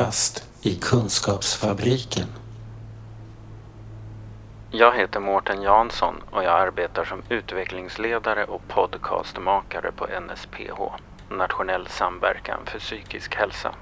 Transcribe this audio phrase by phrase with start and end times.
[0.00, 2.26] rast i Kunskapsfabriken.
[4.70, 10.80] Jag heter Mårten Jansson och jag arbetar som utvecklingsledare och podcastmakare på NSPH,
[11.28, 13.74] Nationell samverkan för psykisk hälsa.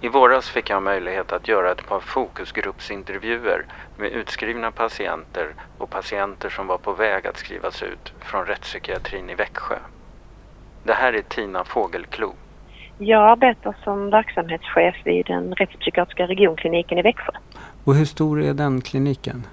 [0.00, 6.50] I våras fick jag möjlighet att göra ett par fokusgruppsintervjuer med utskrivna patienter och patienter
[6.50, 9.78] som var på väg att skrivas ut från rättspsykiatrin i Växjö.
[10.82, 12.32] Det här är Tina Fågelklou.
[12.98, 17.32] Jag arbetar som verksamhetschef vid den rättspsykiatriska regionkliniken i Växjö.
[17.84, 19.46] Och hur stor är den kliniken?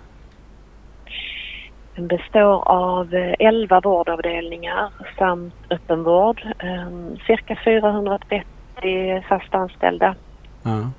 [1.96, 6.42] Den består av 11 vårdavdelningar samt öppenvård.
[6.60, 10.16] ehm, Cirka 430 fast anställda.
[10.64, 10.90] Ja.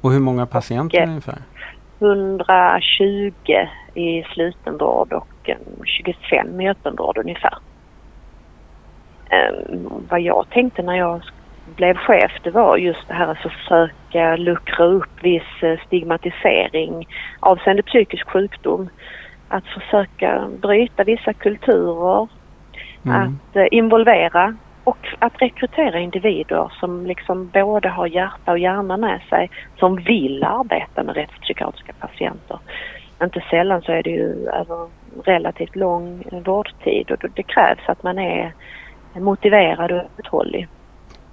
[0.00, 1.38] Och hur många patienter Och, eh, ungefär?
[1.98, 7.58] 120 i slutenvård och eh, 25 i öppenvård ungefär.
[9.30, 11.22] Ehm, vad jag tänkte när jag
[11.76, 17.08] blev chef det var just det här att försöka luckra upp viss eh, stigmatisering
[17.40, 18.88] avseende psykisk sjukdom.
[19.48, 22.28] Att försöka bryta vissa kulturer,
[23.06, 23.22] Mm.
[23.22, 29.20] att eh, involvera och att rekrytera individer som liksom både har hjärta och hjärna med
[29.30, 32.58] sig som vill arbeta med rättspsykiatriska patienter.
[33.22, 34.88] Inte sällan så är det ju över
[35.24, 38.52] relativt lång eh, vårdtid och det krävs att man är
[39.14, 40.68] motiverad och uthållig.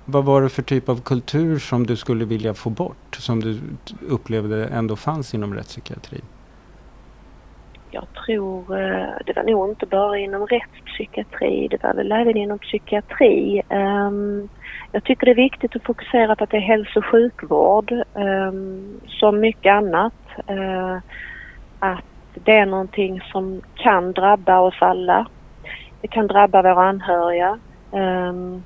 [0.06, 3.16] Vad var det för typ av kultur som du skulle vilja få bort?
[3.16, 3.60] Som du
[4.10, 6.22] upplevde ändå fanns inom rättspsykiatrin?
[7.92, 12.60] Jag tror eh, det var nog inte bara inom rättspsykiatri, det var väl även inom
[12.60, 13.62] psykiatri.
[13.70, 14.50] Ehm,
[14.92, 19.00] jag tycker det är viktigt att fokusera på att det är hälso och sjukvård ehm,
[19.08, 20.14] som mycket annat.
[20.48, 20.98] Eh,
[21.80, 25.28] att det är någonting som kan drabba oss alla.
[26.02, 27.60] Det kan drabba våra anhöriga.
[27.92, 28.64] Ehm,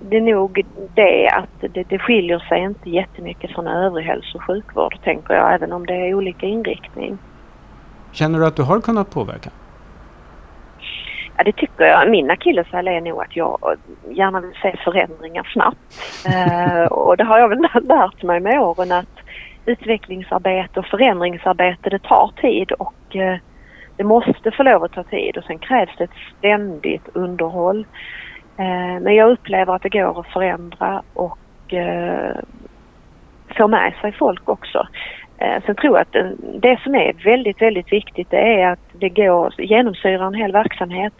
[0.00, 4.44] det är nog det att det, det skiljer sig inte jättemycket från övrig hälso och
[4.44, 7.18] sjukvård tänker jag, även om det är olika inriktning.
[8.12, 9.50] Känner du att du har kunnat påverka?
[11.36, 12.10] Ja, det tycker jag.
[12.10, 13.76] Min akilleshäl är nog att jag
[14.10, 15.78] gärna vill se förändringar snabbt.
[16.26, 19.18] Eh, och det har jag väl lärt mig med åren att
[19.66, 23.38] utvecklingsarbete och förändringsarbete det tar tid och eh,
[23.96, 27.86] det måste få lov att ta tid och sen krävs det ett ständigt underhåll.
[28.58, 32.36] Eh, men jag upplever att det går att förändra och eh,
[33.56, 34.86] få med sig folk också.
[35.38, 39.08] Eh, sen tror jag att det som är väldigt, väldigt viktigt det är att det
[39.08, 41.14] går genomsyrar en hel verksamhet.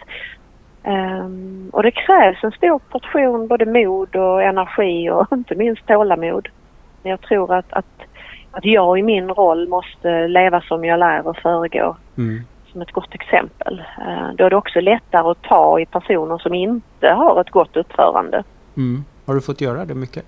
[0.83, 6.49] Ehm, och det krävs en stor portion både mod och energi och inte minst tålamod.
[7.03, 8.03] Men jag tror att, att,
[8.51, 12.93] att jag i min roll måste leva som jag lär och föregå Mm som ett
[12.93, 13.83] gott exempel.
[13.99, 17.77] Eh, då är det också lättare att ta i personer som inte har ett gott
[17.77, 18.45] uppförande.
[18.77, 19.05] Mm.
[19.27, 20.25] Har du fått göra det mycket?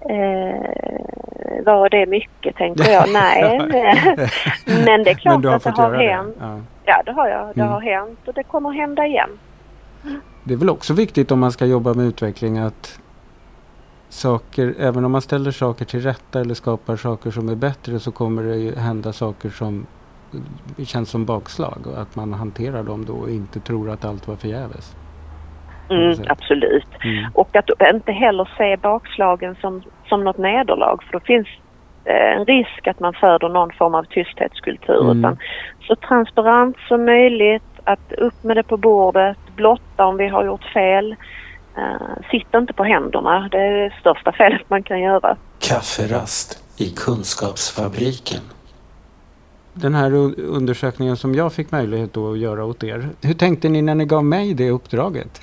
[0.00, 3.04] Eh, var det mycket tänker jag?
[3.12, 3.58] Nej.
[4.86, 6.34] Men det är klart att det har hänt.
[6.38, 6.44] det?
[6.44, 6.58] Ja.
[6.84, 7.46] Ja, det har jag.
[7.54, 7.72] Det Mm.
[7.72, 9.30] har hänt och det kommer hända igen.
[10.44, 13.00] Det är väl också viktigt om man ska jobba med utveckling att
[14.08, 18.12] saker, även om man ställer saker till rätta eller skapar saker som är bättre så
[18.12, 19.86] kommer det hända saker som
[20.84, 24.36] känns som bakslag och att man hanterar dem då och inte tror att allt var
[24.36, 24.96] förgäves.
[25.90, 26.88] Mm, absolut.
[27.04, 27.30] Mm.
[27.34, 31.46] Och att inte heller se bakslagen som, som något nederlag för då finns
[32.04, 35.00] eh, en risk att man föder någon form av tysthetskultur.
[35.00, 35.18] Mm.
[35.18, 35.38] Utan
[35.80, 40.64] så transparent som möjligt, att upp med det på bordet, blotta om vi har gjort
[40.64, 41.16] fel.
[41.78, 45.36] Uh, sitta inte på händerna, det är det största felet man kan göra.
[45.58, 48.40] Kafferast i Kunskapsfabriken.
[49.74, 53.08] Den här un- undersökningen som jag fick möjlighet att göra åt er.
[53.22, 55.40] Hur tänkte ni när ni gav mig det uppdraget?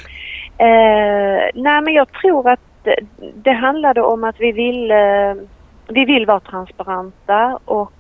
[0.57, 2.59] Eh, nej men jag tror att
[3.33, 5.33] det, handlade om att vi vill, eh,
[5.87, 7.91] vi vill vara transparenta och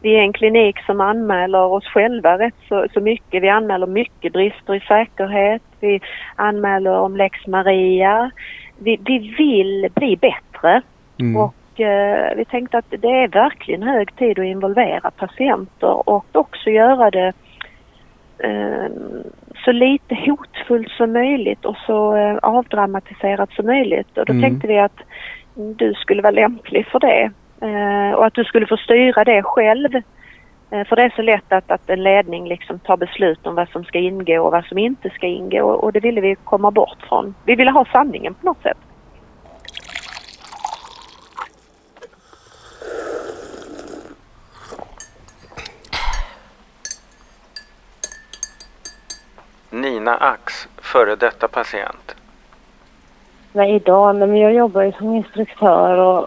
[0.00, 3.42] vi är en klinik som anmäler oss själva rätt så, så mycket.
[3.42, 5.62] Vi anmäler mycket brister i säkerhet.
[5.80, 6.00] Vi
[6.36, 8.30] anmäler om lex Maria.
[8.78, 10.82] Vi, vi vill bli bättre
[11.20, 11.36] Mm.
[11.36, 16.70] och eh, vi tänkte att det är verkligen hög tid att involvera patienter och också
[16.70, 17.32] göra det
[18.38, 18.90] eh,
[19.64, 24.18] så lite hotfullt som möjligt och så eh, avdramatiserat som möjligt.
[24.18, 24.42] Och då Mm.
[24.42, 25.00] tänkte vi att
[25.54, 27.30] du skulle vara lämplig för det
[27.60, 29.94] eh, och att du skulle få styra det själv.
[30.70, 33.68] Eh, för det är så lätt att, att en ledning liksom tar beslut om vad
[33.68, 36.98] som ska ingå och vad som inte ska ingå och det ville vi komma bort
[37.08, 37.34] från.
[37.44, 38.78] Vi ville ha sanningen på något sätt.
[49.70, 52.14] Nina Ax, före detta patient.
[53.52, 56.26] Nej, idag, men jag jobbar ju som instruktör och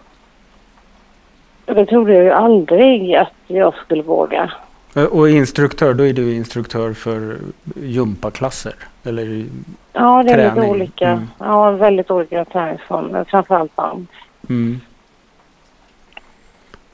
[1.66, 4.52] det trodde jag ju aldrig att jag skulle våga.
[4.96, 7.38] Eh, Och instruktör, då är du instruktör för
[7.76, 8.74] gympaklasser?
[9.04, 9.46] Eller?
[9.94, 11.08] Ja, det är Träning, lite olika.
[11.10, 11.30] mm.
[11.40, 13.24] Ja, väldigt olika träningsformer.
[13.24, 14.10] Framförallt dans.
[14.50, 14.80] Mm.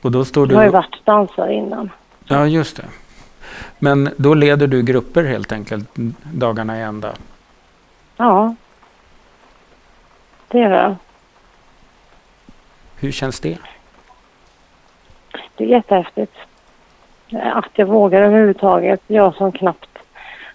[0.02, 0.74] Och då står Jag har ju du...
[0.74, 1.90] varit dansare innan.
[2.26, 2.84] Ja, just det.
[3.80, 5.90] Men då leder du grupper helt enkelt
[6.34, 7.14] dagarna i ända?
[8.18, 8.56] Ja.
[10.48, 10.96] Det gör jag.
[12.96, 13.58] Hur känns det?
[15.56, 16.34] Det är jättehäftigt.
[17.32, 19.02] Att jag vågar överhuvudtaget.
[19.08, 19.90] Jag som knappt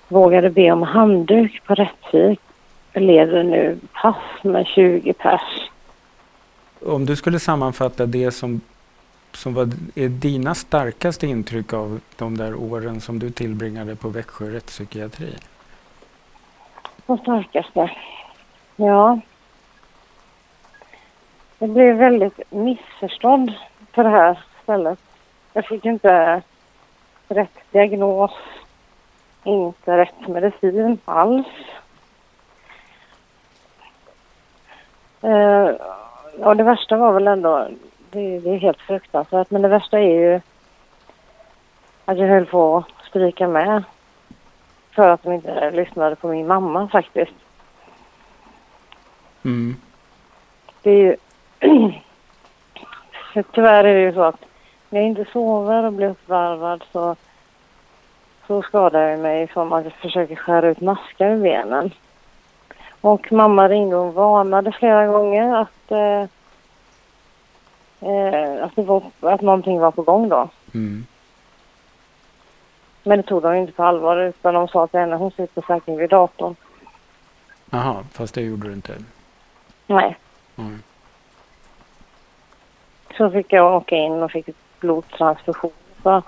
[0.09, 2.41] vågade be om handduk på Rättvik
[2.95, 5.71] leder nu pass med 20 pers.
[6.87, 8.61] Om du skulle sammanfatta det som,
[9.37, 14.51] som var, är dina starkaste intryck av de där åren som du tillbringade på Växjö
[14.51, 15.35] rättspsykiatri?
[17.07, 17.91] De starkaste.
[18.77, 19.21] Ja.
[21.59, 23.53] Jag blev väldigt missförstådd
[23.93, 24.99] på det här stället.
[25.53, 26.43] Jag fick inte
[27.29, 28.33] rätt diagnos,
[29.45, 31.47] inte rätt medicin alls.
[35.23, 35.71] Eh,
[36.39, 37.69] och det värsta var väl ändå,
[38.15, 40.41] det, det är helt fruktansvärt, men det värsta är ju
[42.05, 43.85] att jag höll på att stryka med
[44.91, 47.35] för att de inte lyssnade på min mamma faktiskt.
[49.45, 49.77] Mm.
[50.83, 51.17] Det är ju...
[53.53, 54.45] Tyvärr är det ju så att
[54.89, 57.17] när jag inte sover och blir uppvarvad så,
[58.47, 61.91] så skadar jag mig som att jag försöker skära ut maskar i benen.
[63.01, 66.25] Och mamma ringde och varnade flera gånger att, eh,
[68.01, 70.49] eh, att, det var, att någonting var på gång då.
[70.75, 71.07] Mm.
[73.03, 75.99] Men det tog de inte på allvar utan de sa till henne hon sitter säkert
[76.01, 76.57] vid datorn.
[77.71, 78.95] Jaha, fast det gjorde du inte.
[79.87, 80.17] Nej.
[80.57, 80.83] Mm.
[83.17, 85.71] Så fick jag åka in och fick ett blodtransfusion.
[86.03, 86.23] Så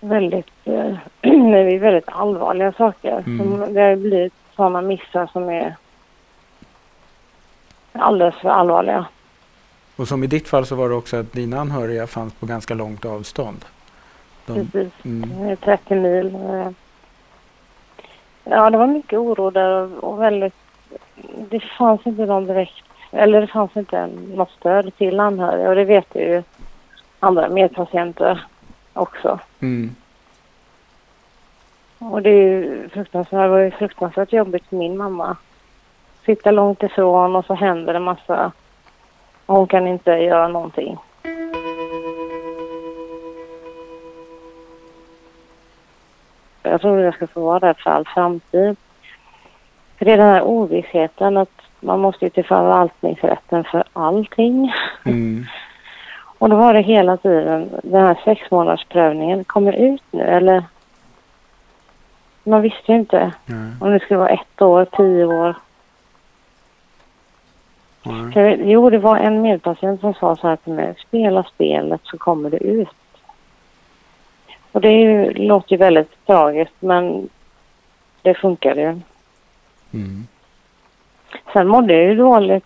[0.00, 0.96] väldigt, eh,
[1.80, 3.22] väldigt allvarliga saker.
[3.26, 3.38] Mm.
[3.38, 5.76] Som- Det har blivit sådana missar som är
[8.00, 9.06] alldeles för allvarliga.
[9.96, 12.74] Och som i ditt fall så var det också att dina anhöriga fanns på ganska
[12.74, 13.64] långt avstånd.
[14.46, 14.92] De, Precis.
[15.04, 16.38] mm, Eh, 30 mil.
[18.44, 20.54] Ja, det var mycket oro där och- och väldigt...
[21.50, 22.84] Det fanns inte någon direkt...
[23.10, 26.42] Eller det fanns inte något stöd till anhöriga och det vet ju
[27.20, 28.46] andra medpatienter
[28.92, 29.38] också.
[29.60, 29.94] mm,
[31.98, 35.36] Och det är ju fruktansvärt, det var ju fruktansvärt jobbigt för min mamma.
[36.26, 38.52] Sitta långt ifrån och så händer det massa.
[39.46, 40.98] Hon kan inte göra någonting.
[46.62, 48.76] Jag tror jag ska få vara där för all framtid.
[49.98, 54.72] För det är den här ovissheten att man måste ju till förvaltningsrätten för allting.
[55.04, 55.46] mm,
[56.38, 60.64] Och då var det hela tiden, den här sex månaders prövningen kommer ut nu eller?
[62.44, 65.54] Man visste ju inte nej, om det skulle vara ett år, tio år.
[68.34, 72.00] Jag vet- Jo, det var en medpatient som sa så här till mig, spela spelet
[72.04, 72.88] så kommer det ut.
[74.72, 77.28] Och det ju, låter ju väldigt tragiskt men
[78.22, 78.88] det funkade ju.
[79.92, 80.26] Mm.
[81.52, 82.64] Sen mådde jag ju dåligt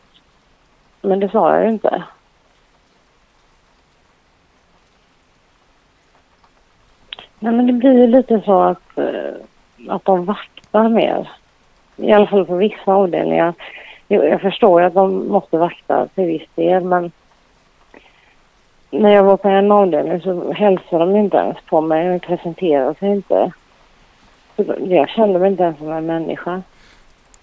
[1.02, 2.02] men det sa jag ju inte.
[7.38, 9.34] Nej men det blir ju lite så att, eh,
[9.88, 11.28] att de vaktar mer.
[11.96, 13.54] I alla fall på vissa avdelningar.
[14.12, 17.12] Jo, Jag förstår att de måste vakta till viss del men
[18.90, 22.94] när jag var på en avdelning så hälsade de inte ens på mig och presenterade
[22.94, 23.52] sig inte.
[24.56, 26.62] Så Jag kände mig inte ens som en människa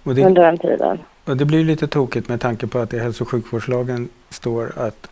[0.04, 1.00] Och, det, under den tiden.
[1.26, 5.10] och det blir lite tokigt med tanke på att i hälso och sjukvårdslagen står att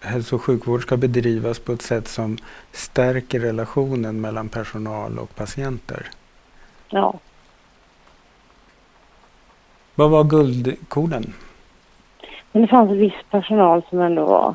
[0.00, 2.38] hälso och sjukvård ska bedrivas på ett sätt som
[2.72, 6.06] stärker relationen mellan personal och patienter.
[6.88, 7.14] Ja.
[9.94, 11.32] Vad var guldkoden?
[12.52, 14.54] Men det fanns viss personal som ändå var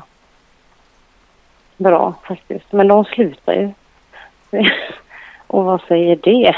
[1.76, 2.72] bra faktiskt.
[2.72, 3.70] Men de slutar ju.
[5.46, 6.56] Och vad säger det?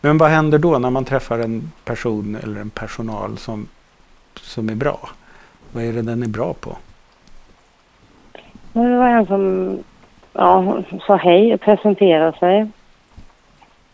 [0.00, 3.68] Men vad händer då när man träffar en person eller en personal som,
[4.34, 5.08] som är bra?
[5.72, 6.76] Vad är det den är bra på?
[8.72, 9.78] Det var en som
[10.32, 12.68] ja, sa hej och presenterade sig.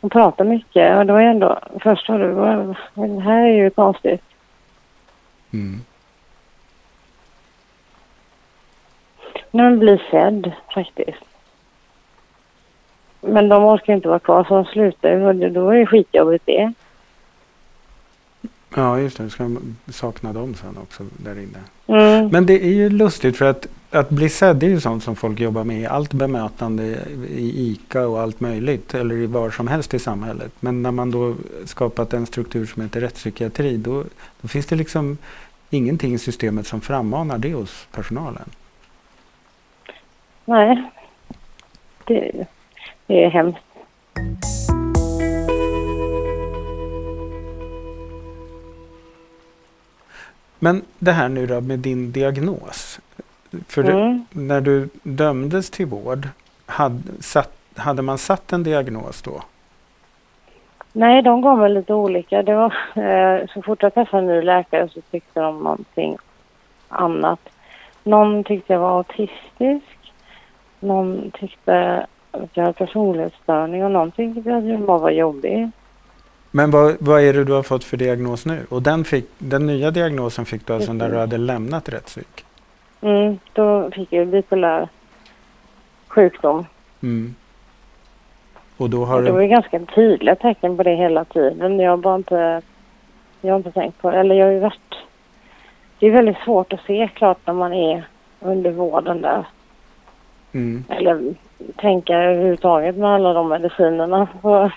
[0.01, 0.99] Och pratade mycket.
[0.99, 4.23] Och det var ändå, först var det, "Vad- det här är ju konstigt.
[5.53, 5.81] Mm.
[9.51, 11.25] När man blir sedd faktiskt.
[13.21, 15.27] Men de orkar inte vara kvar så de slutar ju.
[15.27, 16.73] och Då är det skitjobbigt det.
[18.75, 19.25] Ja, just det.
[19.25, 19.57] Du ska
[19.93, 21.59] sakna dem sen också där inne.
[21.87, 22.29] Mm.
[22.29, 25.41] Men det är ju lustigt för att, att bli sedd är ju sånt som folk
[25.41, 26.85] jobbar med i allt bemötande
[27.29, 30.53] i ICA och allt möjligt eller i var som helst i samhället.
[30.61, 31.35] Men när man då
[31.65, 34.05] skapat en struktur som heter rättspsykiatri då,
[34.41, 35.19] då finns det liksom
[35.71, 38.51] ingenting i systemet som frammanar det hos personalen.
[40.45, 40.91] Nej.
[42.05, 42.47] Det,
[43.07, 43.63] det är hemskt.
[50.59, 53.01] Men det här nu då med din diagnos.
[53.69, 54.25] För Mm.
[54.31, 56.29] när du dömdes till vård,
[56.67, 59.43] hade, satt, hade man satt en diagnos då?
[60.93, 62.43] Nej, de gav mig lite olika.
[62.43, 66.17] Det var, eh, så fort jag träffade en ny läkare så tyckte de någonting
[66.89, 67.41] annat.
[68.05, 70.13] Någon tyckte jag var autistisk.
[70.81, 75.71] Någon tyckte att jag hade personlighetsstörning och någon tyckte att jag bara var jobbig.
[76.51, 78.67] Men vad, vad är det du har fått för diagnos nu?
[78.69, 82.45] Och den, fick, den nya diagnosen fick du alltså när du hade lämnat rättspsyk?
[83.01, 84.89] Mm, då fick jag bipolär
[86.09, 86.67] sjukdom.
[87.03, 87.35] Mm.
[88.77, 91.81] Och då har Och det var ju ganska tydliga tecken på det hela tiden.
[91.81, 92.63] Jag har bara inte,
[93.41, 94.19] jag har inte tänkt på det.
[94.19, 94.95] Eller jag har ju varit...
[95.99, 98.09] Det är väldigt svårt att se klart när man är
[98.41, 99.47] under vården där.
[100.53, 100.85] Mm.
[100.89, 101.35] Eller
[101.77, 104.29] tänka överhuvudtaget med alla de medicinerna.
[104.43, 104.71] Så,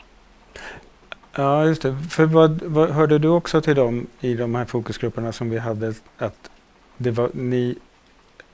[1.36, 1.96] Ja, just det.
[2.10, 5.94] För vad, vad, hörde du också till dem i de här fokusgrupperna som vi hade
[6.18, 6.52] att
[6.98, 7.76] det var ni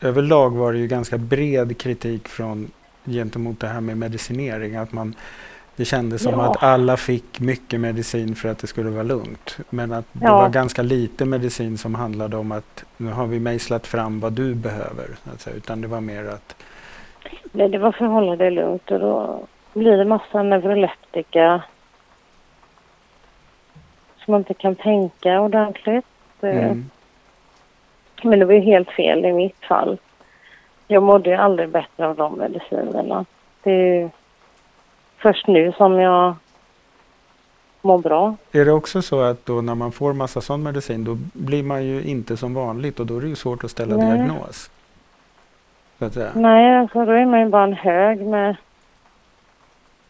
[0.01, 2.71] överlag var det ju ganska bred kritik från
[3.05, 4.75] gentemot det här med medicinering.
[4.75, 5.15] Att man,
[5.75, 6.51] det kändes som Ja.
[6.51, 9.57] att alla fick mycket medicin för att det skulle vara lugnt.
[9.69, 10.37] Men att det Ja.
[10.41, 14.55] var ganska lite medicin som handlade om att nu har vi mejslat fram vad du
[14.55, 15.07] behöver.
[15.23, 15.55] Så att säga.
[15.55, 16.55] Utan det var mer att
[17.51, 19.43] nej, det var för att hålla det lugnt och då
[19.73, 21.63] blir det massa neuroleptika.
[24.27, 26.05] Som man inte kan tänka ordentligt.
[26.39, 26.89] Det- mm,
[28.23, 29.97] Men det var ju helt fel i mitt fall.
[30.87, 33.25] Jag mådde ju aldrig bättre av de medicinerna.
[33.63, 34.09] Det är ju
[35.17, 36.35] först nu som jag
[37.81, 38.35] mår bra.
[38.51, 41.83] Är det också så att då när man får massa sån medicin då blir man
[41.85, 44.05] ju inte som vanligt och då är det ju svårt att ställa Nej.
[44.17, 44.71] diagnos?
[45.99, 46.31] Så att säga.
[46.35, 48.55] Nej, alltså då är man ju bara en hög med...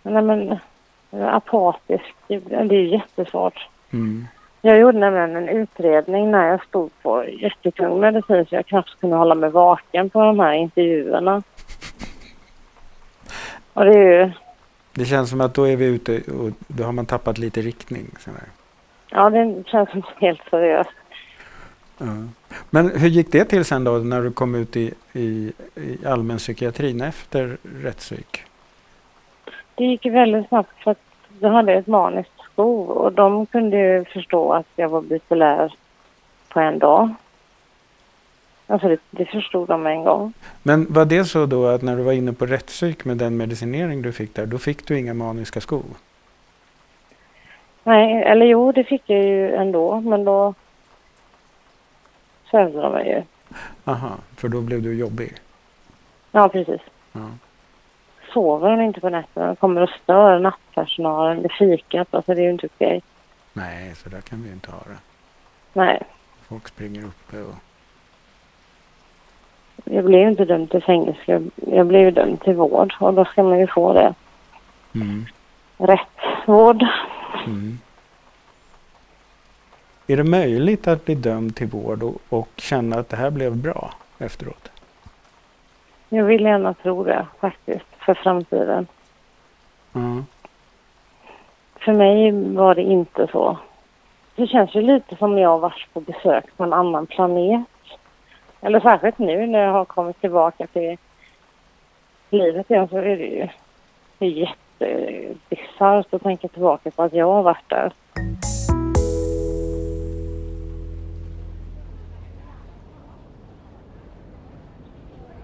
[0.03, 0.57] Nej men,
[1.11, 2.15] apatisk.
[2.27, 3.67] Det är ju jättesvårt.
[3.93, 4.27] Mm.
[4.61, 9.15] Jag gjorde nämligen en utredning när jag stod på jättetung medicin så jag knappt kunde
[9.15, 11.43] hålla mig vaken på de här intervjuerna.
[13.73, 14.31] Och det är ju...
[14.93, 18.05] Det känns som att då är vi ute och då har man tappat lite riktning.
[18.19, 18.43] Sådär.
[19.09, 20.89] Ja, det känns inte helt seriöst.
[21.97, 22.05] Ja.
[22.69, 27.01] Men hur gick det till sen då när du kom ut i, i, i allmänpsykiatrin
[27.01, 28.43] efter rättspsyk?
[29.75, 31.01] Det gick väldigt snabbt för att
[31.39, 35.73] jag hade ett maniskt skov och de kunde ju förstå att jag var bipolär
[36.49, 37.13] på en dag.
[38.67, 40.33] Alltså det, det förstod de en gång.
[40.63, 44.01] Men var det så då att när du var inne på rättspsyk med den medicinering
[44.01, 45.85] du fick där, då fick du inga maniska skov?
[47.83, 50.53] Nej, eller jo, det fick jag ju ändå, men då
[52.51, 53.23] sövde de mig ju.
[53.85, 55.33] Aha, för då blev du jobbig?
[56.31, 56.81] Ja, precis.
[57.11, 57.29] Ja.
[58.37, 62.51] Sover de inte på nätterna, kommer och stör nattpersonalen, det fikat, alltså det är ju
[62.51, 63.01] inte okej.
[63.53, 64.97] Nej, så där kan vi inte ha det.
[65.73, 66.03] Nej,
[66.47, 67.55] Folk springer uppe och...
[69.85, 73.13] jag blev ju inte dömd till fängelse, jag, jag blev ju dömd till vård och
[73.13, 74.13] då ska man ju få det.
[74.95, 75.25] Mm.
[75.77, 76.83] Rätt vård.
[77.45, 77.79] Mm.
[80.07, 83.55] Är det möjligt att bli dömd till vård och, och känna att det här blev
[83.55, 84.71] bra efteråt?
[86.09, 88.87] Jag vill gärna tro det faktiskt, för framtiden.
[89.93, 90.23] Ja.
[91.79, 93.57] För mig var det inte så.
[94.35, 97.65] Det känns ju lite som jag har varit på besök på en annan planet.
[98.61, 100.97] Eller särskilt nu när jag har kommit tillbaka till
[102.29, 103.47] livet igen så är det ju
[104.17, 107.93] det är jättebisarrt att tänka tillbaka på att jag har varit där.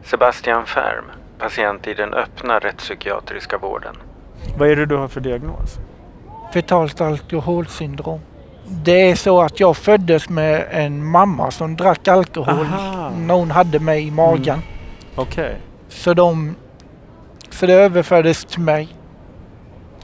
[0.04, 3.96] Sebastian Färm, patient i den öppna rättspsykiatriska vården.
[4.58, 5.80] Vad är det du har för diagnos?
[6.54, 8.20] fetalt alkoholsyndrom.
[8.68, 13.10] Det är så att jag föddes med en mamma som drack alkohol Aha.
[13.10, 14.60] när hon hade mig i magen.
[15.16, 15.56] Okej.
[15.90, 16.56] Så, de,
[17.50, 18.88] så det överfördes till mig.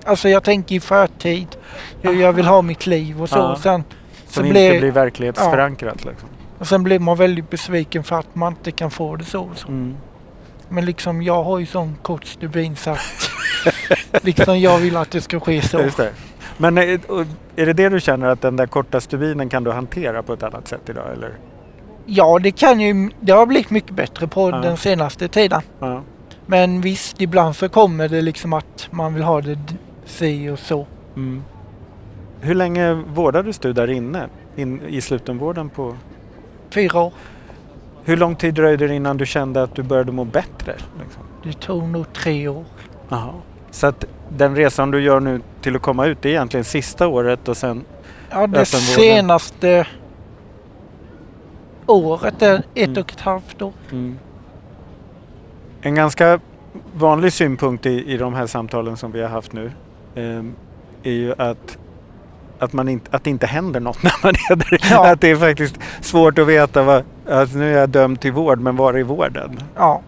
[0.05, 1.48] Alltså jag tänker i förtid
[2.01, 3.38] hur jag vill ha mitt liv och så.
[3.38, 3.55] Ja.
[3.55, 3.84] Sen,
[4.25, 6.29] så Som inte blev, blir verklighetsförankrat liksom.
[6.60, 9.50] och sen blir man väldigt besviken för att man inte kan få det så.
[9.55, 9.67] så.
[9.67, 9.96] Mm.
[10.70, 12.96] Men liksom jag har ju sån kort stubin så
[14.22, 15.90] liksom jag vill att det ska ske så.
[16.58, 19.72] Men är, och är det det du känner att den där korta stubinen kan du
[19.72, 21.34] hantera på ett annat sätt idag eller?
[22.06, 24.58] Ja, det kan ju, det har blivit mycket bättre på Ja.
[24.58, 25.62] den senaste tiden.
[25.80, 26.02] Ja.
[26.46, 29.58] Men visst, ibland så kommer det liksom att man vill ha det
[30.06, 30.88] si och så.
[31.16, 31.44] Mm.
[32.42, 35.70] Hur länge vårdades du där inne in, i slutenvården?
[35.70, 35.96] På,
[36.70, 37.14] Fyra år.
[38.10, 40.75] Hur lång tid dröjde det innan du kände att du började må bättre?
[41.04, 41.24] Liksom?
[41.44, 42.66] Det tog nog tre år.
[43.10, 43.34] Jaha.
[43.72, 47.08] Så att den resan du gör nu till att komma ut det är egentligen sista
[47.08, 47.84] året och sen
[48.30, 49.88] Ja, det senaste
[51.86, 53.01] året är ett Mm.
[53.01, 53.74] och ett halvt år.
[55.82, 56.39] En ganska
[56.94, 59.72] vanlig synpunkt i, i de här samtalen som vi har haft nu
[60.16, 60.44] eh,
[61.04, 61.78] är ju att,
[62.60, 64.80] att, man inte, att det inte händer något när man är där.
[64.92, 65.12] Ja.
[65.12, 68.60] Att det är faktiskt svårt att veta vad, att nu är jag dömd till vård
[68.60, 69.60] men var är vården?
[69.76, 70.02] Ja.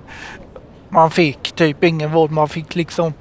[0.89, 2.31] Man fick typ ingen vård.
[2.31, 3.13] Man fick liksom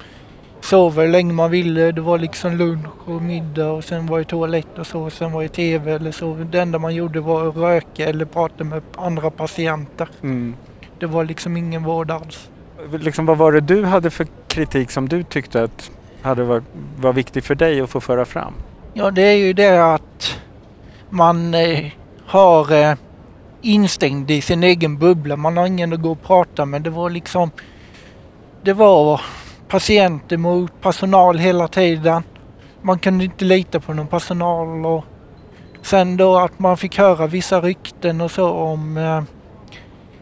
[0.61, 1.91] sova hur länge man ville.
[1.91, 5.01] Det var liksom lunch och middag och sen var det toalett och så.
[5.01, 6.33] Och sen var det tv eller så.
[6.51, 10.09] Det enda man gjorde var att röka eller prata med andra patienter.
[10.23, 10.55] Mm.
[10.99, 12.49] Det var liksom ingen vård alls.
[12.91, 15.91] Liksom, vad var det du hade för kritik som du tyckte att
[16.21, 16.63] hade var,
[16.97, 18.53] var viktig för dig att få föra fram?
[18.93, 20.37] Ja, det är ju det att
[21.09, 21.85] man eh,
[22.25, 22.95] har eh,
[23.61, 25.35] instängd i sin egen bubbla.
[25.35, 26.81] Man har ingen att gå och prata med.
[26.81, 27.51] Det var liksom...
[28.63, 29.21] Det var
[29.67, 32.23] patienter mot personal hela tiden.
[32.81, 35.05] Man kunde inte lita på någon personal och
[35.81, 39.23] sen då att man fick höra vissa rykten och så om eh,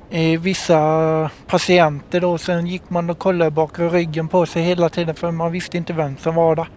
[0.09, 2.37] eh vissa patienter då.
[2.37, 5.93] Sen gick man och kollade bak ryggen på sig hela tiden för man visste inte
[5.93, 6.69] vem som var där.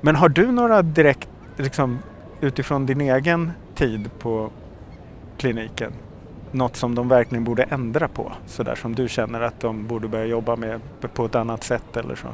[0.00, 1.98] Men har du några direkt, liksom,
[2.40, 4.50] utifrån din egen tid på
[5.42, 5.92] kliniken,
[6.52, 8.32] något som de verkligen borde ändra på?
[8.46, 10.80] Sådär som du känner att de borde börja jobba med
[11.14, 12.26] på ett annat sätt eller så?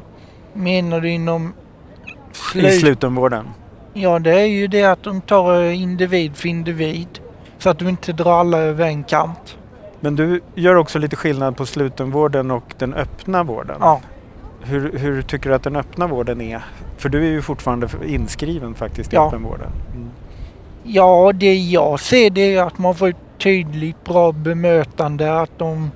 [0.52, 1.52] Menar du inom
[2.06, 2.80] I slut?
[2.80, 3.44] slutenvården?
[3.94, 7.08] Ja, det är ju det att de tar eh, individ för individ.
[7.58, 9.58] Så att du inte drar alla över en kant.
[10.00, 13.76] Men du gör också lite skillnad på slutenvården och den öppna vården.
[13.80, 14.00] Ja.
[14.60, 16.64] Hur, hur tycker du att den öppna vården är?
[16.96, 19.26] För du är ju fortfarande inskriven faktiskt i Ja.
[19.26, 19.70] öppenvården.
[19.94, 20.07] Mm.
[20.90, 25.40] Ja, det jag ser det är att man får ett tydligt bra bemötande.
[25.40, 25.90] Att de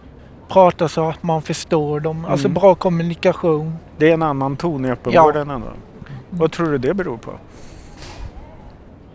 [0.49, 2.25] pratar så att man förstår dem.
[2.25, 2.55] Alltså Mm.
[2.61, 3.77] bra kommunikation.
[3.99, 5.67] Det är en annan ton i öppenvården ändå.
[6.31, 7.33] Vad tror du det beror på?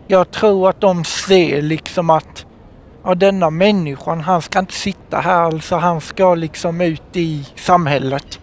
[0.06, 2.46] Jag tror att de ser liksom att
[3.04, 5.42] ja, denna människan, han ska inte sitta här.
[5.42, 8.40] Alltså han ska liksom ut i samhället.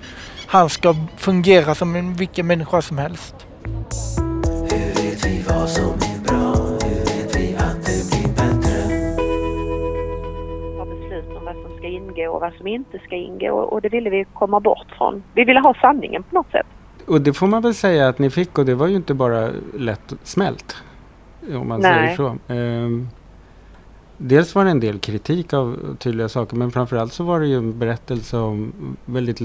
[0.48, 3.36] Han ska fungera som en, vilken människa som helst.
[5.48, 5.68] ta
[12.46, 15.24] vad som inte ska ingå och det ville vi komma bort från.
[15.34, 16.68] Vi ville ha sanningen på något sätt.
[17.08, 19.50] Och det får man väl säga att ni fick och det var ju inte bara
[19.78, 20.76] lätt smält.
[21.54, 22.16] Om man säger Nej.
[22.16, 22.38] så.
[22.48, 23.08] Ehm,
[24.18, 27.58] dels var det en del kritik av tydliga saker men framförallt så var det ju
[27.58, 28.74] en berättelse om
[29.06, 29.42] väldigt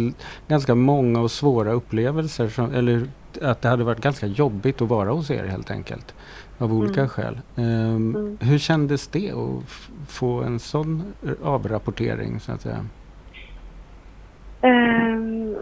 [0.49, 2.49] ganska många och svåra upplevelser.
[2.49, 3.07] Som, eller
[3.43, 6.15] att det hade varit ganska jobbigt att vara hos er helt enkelt.
[6.61, 7.09] Av olika Mm.
[7.09, 7.39] skäl.
[7.57, 8.39] Ehm, Mm.
[8.41, 9.65] Hur kändes det att
[10.09, 12.85] få en sån r- avrapportering så att säga?
[14.63, 15.57] Ehm,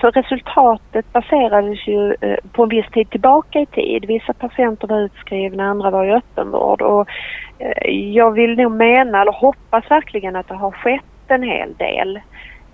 [0.00, 4.04] för resultatet baserades ju eh, på en viss tid tillbaka i tid.
[4.06, 6.82] Vissa patienter var utskrivna, andra var i öppenvård.
[6.82, 7.08] Och,
[7.58, 12.16] eh, jag vill nog mena, eller hoppas verkligen att det har skett en hel del.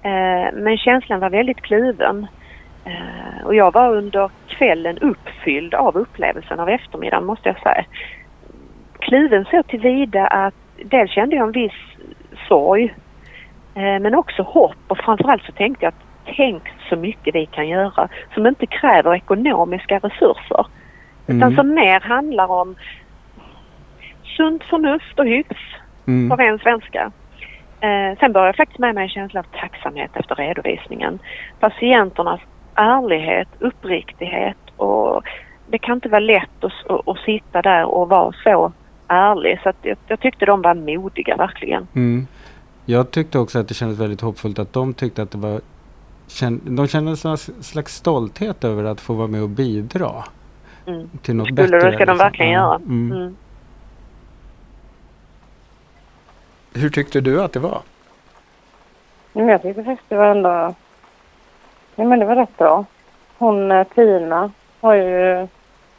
[0.02, 2.26] Eh, men känslan var väldigt kluven.
[2.84, 7.84] Eh, och jag var under kvällen uppfylld av upplevelsen av eftermiddagen måste jag säga.
[8.98, 11.72] Kluven så tillvida att dels kände jag en viss
[12.48, 12.94] sorg
[13.74, 17.68] Eh, Men också hopp och framförallt så tänkte jag att tänk så mycket vi kan
[17.68, 20.66] göra som inte kräver ekonomiska resurser.
[21.26, 21.56] Utan Mm.
[21.56, 22.76] som mer handlar om
[24.36, 25.74] sunt förnuft och hyfs
[26.06, 26.28] Mm.
[26.30, 27.12] på ren svenska.
[27.80, 31.18] Eh, sen började jag faktiskt med mig en känsla av tacksamhet efter redovisningen.
[31.60, 32.40] Patienternas
[32.80, 35.22] ärlighet, uppriktighet och
[35.66, 38.72] det kan inte vara lätt att, att, att sitta där och vara så
[39.08, 39.60] ärlig.
[39.62, 41.86] Så att jag, jag tyckte de var modiga verkligen.
[41.94, 42.26] Mm.
[42.86, 45.60] Jag tyckte också att det kändes väldigt hoppfullt att de tyckte att det var
[46.62, 50.10] de kände en slags stolthet över att få vara med och bidra
[50.86, 51.10] Mm.
[51.22, 51.90] till något Skulle bättre.
[51.90, 52.58] det ska de verkligen Ja.
[52.58, 52.74] göra.
[52.76, 53.12] Mm.
[53.12, 53.36] Mm.
[56.74, 57.80] Hur tyckte du att det var?
[59.32, 60.74] Men jag tyckte faktiskt det var ändå...
[62.00, 62.84] Ja, men det var rätt bra.
[63.38, 65.48] Hon eh, Tina var ju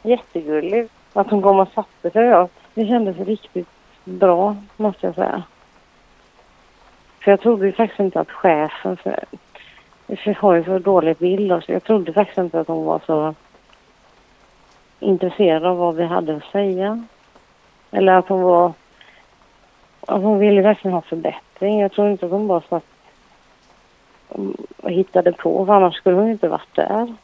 [0.02, 0.88] jättegullig.
[1.12, 2.50] Att hon kom och satte sig åt.
[2.74, 3.68] Det kändes riktigt
[4.04, 5.42] bra, måste jag säga.
[7.20, 8.96] För jag trodde ju faktiskt inte att chefen...
[8.96, 9.24] För,
[10.16, 13.34] för har ju så dålig bild så jag trodde faktiskt inte att hon var så
[15.00, 17.04] intresserad av vad vi hade att säga.
[17.90, 18.72] Eller att hon var...
[20.06, 21.80] Att hon ville verkligen ha förbättring.
[21.80, 22.84] Jag tror inte att hon bara satt
[24.82, 27.14] och hittade på, för annars skulle hon inte varit där.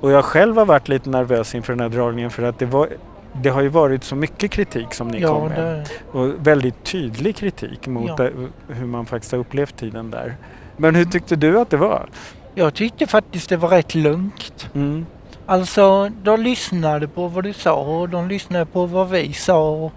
[0.00, 2.88] Och jag själv har varit lite nervös inför den här dragningen för att det, var,
[3.32, 5.58] det har ju varit så mycket kritik som ni Ja, kom med.
[5.58, 8.28] det, Och väldigt tydlig kritik mot Ja.
[8.68, 10.34] hur man faktiskt har upplevt tiden där.
[10.76, 12.06] Men hur tyckte du att det var?
[12.54, 14.68] jag tyckte faktiskt det var rätt lugnt.
[14.74, 15.06] Mm.
[15.46, 19.90] Alltså, de lyssnade på vad du sa och de lyssnade på vad vi sa.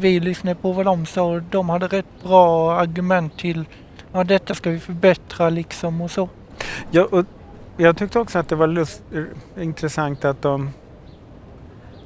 [0.00, 3.64] Vi lyssnade på vad de sa och de hade rätt bra argument till
[4.12, 6.28] ja, detta ska vi förbättra liksom och så.
[6.90, 7.24] Ja, och
[7.76, 10.70] jag tyckte också att det var lust, eh, intressant att de...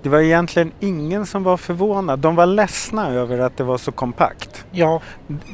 [0.03, 2.19] Det var egentligen ingen som var förvånad.
[2.19, 4.65] De var ledsna över att det var så kompakt.
[4.71, 5.01] Ja,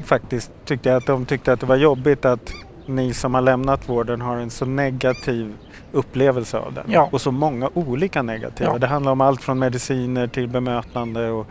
[0.04, 2.52] Faktiskt tyckte jag att de tyckte att det var jobbigt att
[2.86, 5.54] ni som har lämnat vården har en så negativ
[5.92, 6.84] upplevelse av den.
[6.88, 7.08] Ja.
[7.12, 8.70] Och så många olika negativa.
[8.72, 8.78] Ja.
[8.78, 11.46] Det handlar om allt från mediciner till bemötande och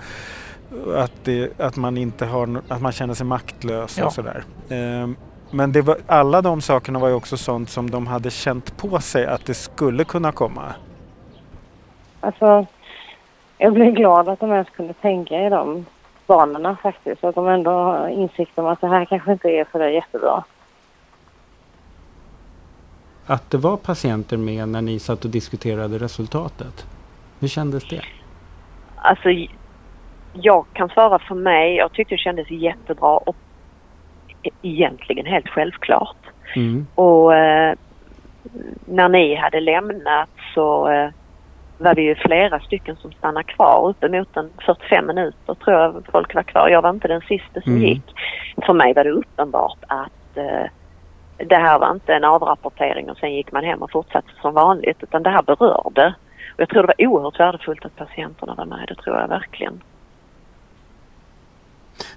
[0.96, 4.06] att, det, att, man, inte har, att man känner sig maktlös Ja.
[4.06, 4.44] och sådär.
[4.70, 5.16] Ehm,
[5.52, 9.00] men det var, alla de sakerna var ju också sånt som de hade känt på
[9.00, 10.74] sig att det skulle kunna komma.
[12.20, 12.66] Alltså,
[13.58, 15.86] jag blev glad att de ens kunde tänka i de
[16.28, 17.24] banorna faktiskt.
[17.24, 20.44] Att de ändå har insikt om att det här kanske inte är så där jättebra.
[23.26, 26.86] Att det var patienter med när ni satt och diskuterade resultatet.
[27.40, 28.02] Hur kändes det?
[28.96, 29.30] Alltså,
[30.42, 31.76] jag kan svara för mig.
[31.76, 33.36] Jag tyckte det kändes jättebra och
[34.62, 36.18] egentligen helt självklart.
[36.56, 36.88] Mm.
[36.96, 37.76] Och eh,
[38.86, 41.10] när ni hade lämnat så eh,
[41.78, 43.90] var vi ju flera stycken som stannade kvar.
[43.90, 46.70] Uppemot en 45 minuter tror jag folk var kvar.
[46.70, 47.84] Jag var inte den sista som Mm.
[47.84, 48.04] gick.
[48.66, 50.66] För mig var det uppenbart att eh,
[51.38, 55.04] det här var inte en avrapportering och sen gick man hem och fortsatte som vanligt
[55.04, 56.14] utan det här berörde.
[56.54, 58.86] Och jag tror det var oerhört värdefullt att patienterna var med.
[58.88, 59.82] Det tror jag verkligen.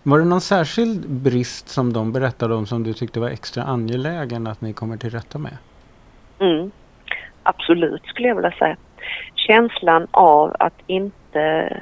[0.03, 4.47] Var det någon särskild brist som de berättade om som du tyckte var extra angelägen
[4.47, 5.57] att ni kommer till rätta med?
[6.39, 6.71] Mm.
[7.43, 8.77] Absolut skulle jag vilja säga.
[9.35, 11.77] Känslan av att inte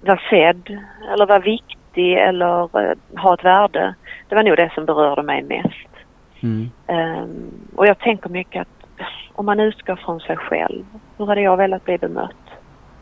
[0.00, 0.78] vara sedd
[1.12, 3.94] eller vara viktig eller eh, ha ett värde.
[4.28, 5.88] Det var nog det som berörde mig mest.
[6.40, 6.70] Mm.
[6.86, 10.84] Ehm, och jag tänker mycket att om man utgår från sig själv.
[11.18, 12.34] Hur hade jag velat bli bemött?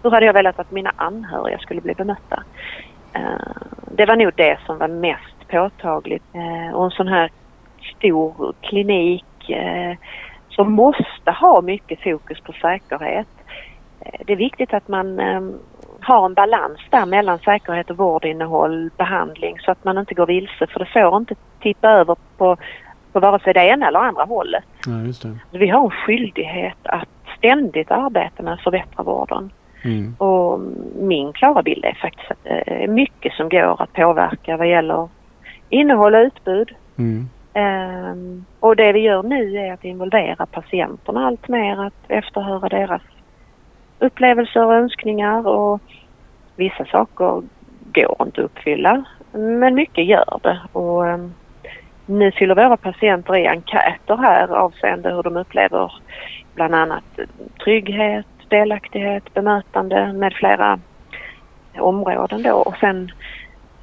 [0.03, 2.43] Hur hade jag velat att mina anhöriga skulle bli bemötta?
[3.17, 3.39] Ehm,
[3.91, 6.25] det var nog det som var mest påtagligt.
[6.35, 7.31] Ehm, och en sån här
[7.97, 9.97] stor klinik eh,
[10.49, 13.27] som måste ha mycket fokus på säkerhet.
[14.01, 15.41] Eh, Det är viktigt att man eh,
[16.01, 20.67] har en balans där mellan säkerhet och vårdinnehåll, behandling så att man inte går vilse
[20.67, 22.57] för det får inte tippa över på,
[23.13, 24.65] på vare sig det ena eller andra hållet.
[24.87, 25.31] Ja.
[25.51, 29.51] Vi har en skyldighet att ständigt arbeta med att förbättra vården.
[29.87, 30.15] Mm.
[30.19, 30.61] Och
[30.95, 35.09] min klara bild är faktiskt att det är mycket som går att påverka vad gäller
[35.69, 36.71] innehåll och utbud.
[36.99, 37.29] Mm.
[37.55, 43.03] Ehm, och det vi gör nu är att involvera patienterna allt mer, att efterhöra deras
[43.99, 45.81] upplevelser och önskningar och
[46.57, 47.43] vissa saker
[47.95, 50.61] går inte att uppfylla men mycket gör det.
[50.73, 51.33] Och, ehm,
[52.07, 55.93] nu fyller våra patienter i enkäter här avseende hur de upplever
[56.55, 57.05] bland annat
[57.65, 60.79] trygghet, delaktighet, bemötande med flera
[61.79, 63.13] områden då och sen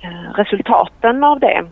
[0.02, 1.66] eh, resultaten av det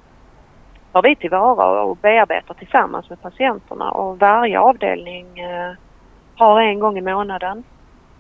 [0.92, 5.72] har vi tillvara och bearbetar tillsammans med patienterna och varje avdelning eh,
[6.36, 7.64] har en gång i månaden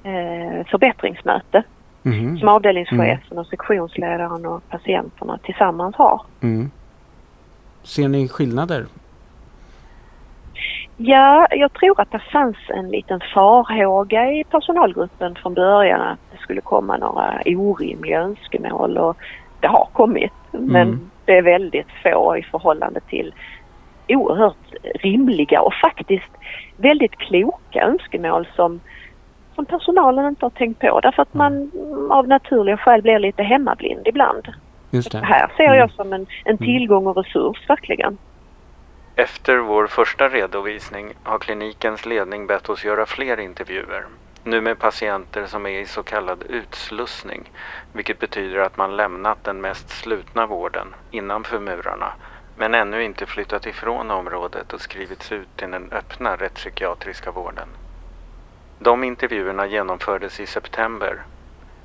[0.04, 1.64] eh, förbättringsmöte
[2.04, 2.38] Mhm.
[2.38, 6.22] som avdelningschefen och sektionsledaren och patienterna tillsammans har.
[6.42, 6.72] Mm.
[7.84, 8.86] Ser ni skillnader?
[11.04, 16.38] Ja, jag tror att det fanns en liten farhåga i personalgruppen från början att det
[16.38, 19.18] skulle komma några orimliga önskemål och
[19.60, 20.32] det har kommit.
[20.52, 21.10] Men Mm.
[21.26, 23.34] det är väldigt få i förhållande till
[24.08, 26.32] oerhört rimliga och faktiskt
[26.78, 28.80] väldigt kloka önskemål som,
[29.56, 33.44] som personalen inte har tänkt på därför att man mm, av naturliga skäl blir lite
[33.44, 34.48] hemmablind ibland.
[34.92, 35.26] Just Det det.
[35.26, 35.78] här ser Mm.
[35.78, 38.18] jag som en, en tillgång och resurs verkligen.
[39.15, 44.06] Efter vår första redovisning har klinikens ledning bett oss göra fler intervjuer.
[44.43, 47.52] Nu med patienter som är i så kallad utslussning,
[47.91, 52.13] vilket betyder att man lämnat den mest slutna vården innanför murarna,
[52.56, 57.69] men ännu inte flyttat ifrån området och skrivits ut till den öppna rättspsykiatriska vården.
[58.80, 61.24] De intervjuerna genomfördes i september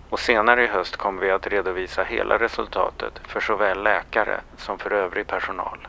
[0.08, 4.92] och senare i höst kommer vi att redovisa hela resultatet för såväl läkare som för
[4.92, 5.88] övrig personal.